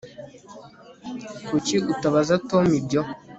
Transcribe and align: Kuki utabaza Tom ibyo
Kuki 1.47 1.75
utabaza 1.93 2.35
Tom 2.49 2.65
ibyo 2.79 3.01